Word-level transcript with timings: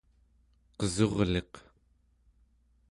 qesurliq 0.77 1.53